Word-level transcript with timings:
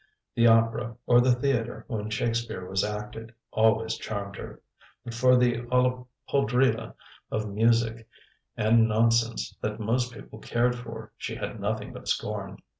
The 0.33 0.47
opera, 0.47 0.97
or 1.05 1.21
the 1.21 1.35
theatre 1.35 1.85
when 1.87 2.09
Shakespeare 2.09 2.67
was 2.67 2.83
acted, 2.83 3.35
always 3.51 3.99
charmed 3.99 4.35
her, 4.37 4.59
but 5.05 5.13
for 5.13 5.37
the 5.37 5.67
olla 5.67 6.05
podrida 6.27 6.95
of 7.29 7.47
music 7.53 8.07
and 8.57 8.87
nonsense 8.89 9.55
that 9.61 9.79
most 9.79 10.11
people 10.11 10.39
cared 10.39 10.75
for 10.75 11.13
she 11.17 11.35
had 11.35 11.59
nothing 11.59 11.93
but 11.93 12.07
scorn. 12.07 12.57